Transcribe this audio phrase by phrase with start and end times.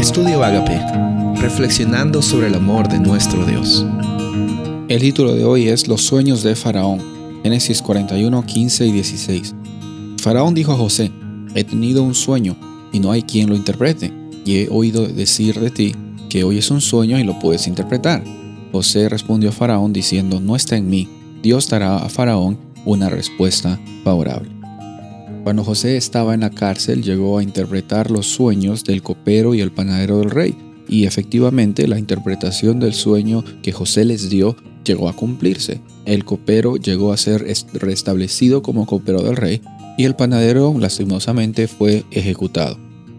[0.00, 0.80] Estudio Agape,
[1.42, 3.84] reflexionando sobre el amor de nuestro Dios.
[4.88, 7.02] El título de hoy es Los sueños de Faraón,
[7.42, 9.54] Génesis 41, 15 y 16.
[10.22, 11.12] Faraón dijo a José,
[11.54, 12.56] he tenido un sueño
[12.92, 14.10] y no hay quien lo interprete,
[14.46, 15.94] y he oído decir de ti
[16.30, 18.24] que hoy es un sueño y lo puedes interpretar.
[18.72, 21.10] José respondió a Faraón diciendo, no está en mí,
[21.42, 24.59] Dios dará a Faraón una respuesta favorable.
[25.42, 29.72] Cuando José estaba en la cárcel llegó a interpretar los sueños del copero y el
[29.72, 30.54] panadero del rey,
[30.86, 35.80] y efectivamente la interpretación del sueño que José les dio llegó a cumplirse.
[36.04, 39.62] El copero llegó a ser restablecido como copero del rey
[39.96, 42.78] y el panadero lastimosamente fue ejecutado.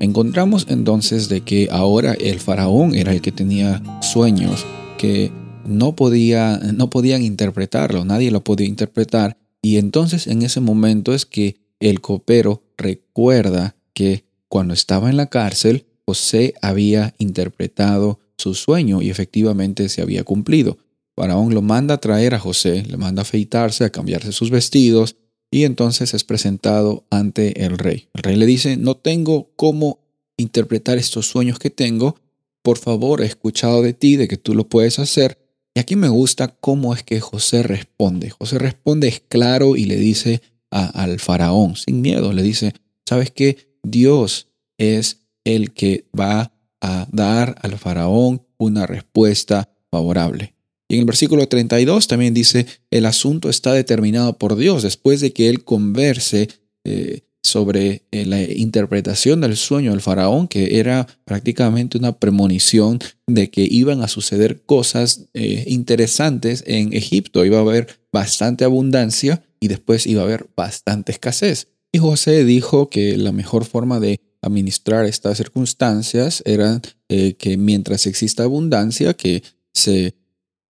[0.00, 4.66] Encontramos entonces de que ahora el faraón era el que tenía sueños
[4.98, 5.30] que
[5.64, 11.24] no, podía, no podían interpretarlo, nadie lo podía interpretar y entonces en ese momento es
[11.24, 19.02] que el copero recuerda que cuando estaba en la cárcel, José había interpretado su sueño
[19.02, 20.78] y efectivamente se había cumplido.
[21.14, 25.16] Faraón lo manda a traer a José, le manda a afeitarse, a cambiarse sus vestidos,
[25.50, 28.08] y entonces es presentado ante el rey.
[28.14, 30.00] El rey le dice, no tengo cómo
[30.38, 32.16] interpretar estos sueños que tengo,
[32.62, 35.38] por favor he escuchado de ti, de que tú lo puedes hacer.
[35.74, 38.30] Y aquí me gusta cómo es que José responde.
[38.30, 40.40] José responde es claro y le dice,
[40.72, 42.32] al faraón sin miedo.
[42.32, 42.72] Le dice,
[43.06, 43.76] ¿sabes qué?
[43.82, 50.54] Dios es el que va a dar al faraón una respuesta favorable.
[50.88, 55.32] Y en el versículo 32 también dice, el asunto está determinado por Dios después de
[55.32, 56.48] que él converse
[56.84, 63.50] eh, sobre eh, la interpretación del sueño del faraón, que era prácticamente una premonición de
[63.50, 67.44] que iban a suceder cosas eh, interesantes en Egipto.
[67.44, 71.68] Iba a haber bastante abundancia y después iba a haber bastante escasez.
[71.92, 78.08] Y José dijo que la mejor forma de administrar estas circunstancias era eh, que mientras
[78.08, 80.16] exista abundancia, que se,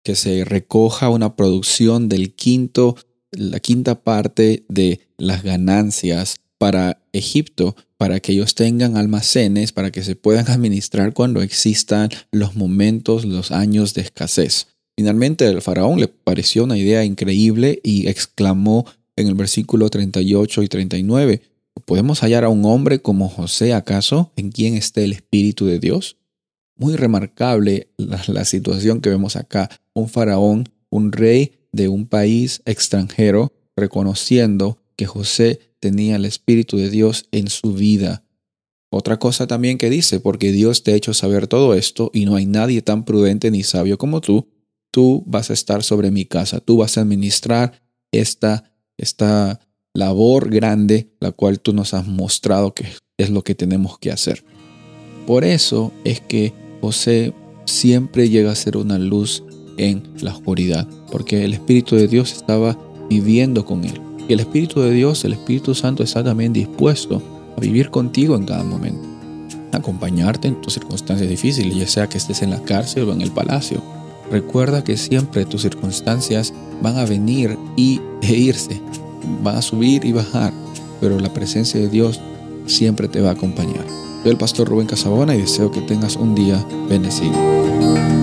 [0.02, 2.96] que se recoja una producción del quinto,
[3.30, 10.02] la quinta parte de las ganancias para Egipto, para que ellos tengan almacenes, para que
[10.02, 14.71] se puedan administrar cuando existan los momentos, los años de escasez.
[15.02, 18.86] Finalmente el faraón le pareció una idea increíble y exclamó
[19.16, 21.42] en el versículo 38 y 39,
[21.86, 26.18] ¿podemos hallar a un hombre como José acaso en quien esté el Espíritu de Dios?
[26.76, 29.68] Muy remarcable la, situación que vemos acá.
[29.92, 36.90] Un faraón, un rey de un país extranjero, reconociendo que José tenía el Espíritu de
[36.90, 38.22] Dios en su vida.
[38.88, 42.36] Otra cosa también que dice, porque Dios te ha hecho saber todo esto y no
[42.36, 44.46] hay nadie tan prudente ni sabio como tú,
[44.92, 47.82] tú vas a estar sobre mi casa, tú vas a administrar
[48.12, 49.58] esta, esta
[49.94, 52.86] labor grande, la cual tú nos has mostrado que
[53.16, 54.44] es lo que tenemos que hacer.
[55.26, 57.32] Por eso es que José
[57.64, 59.42] siempre llega a ser una luz
[59.78, 64.00] en la oscuridad, porque el Espíritu de Dios estaba viviendo con él.
[64.28, 67.22] Y el Espíritu de Dios, el Espíritu Santo, está también dispuesto
[67.56, 69.02] a vivir contigo en cada momento,
[69.72, 73.30] acompañarte en tus circunstancias difíciles, ya sea que estés en la cárcel o en el
[73.30, 73.82] palacio
[74.32, 78.80] Recuerda que siempre tus circunstancias van a venir y, e irse,
[79.42, 80.54] van a subir y bajar,
[81.02, 82.18] pero la presencia de Dios
[82.64, 83.84] siempre te va a acompañar.
[84.22, 88.21] Soy el pastor Rubén Casabona y deseo que tengas un día bendecido.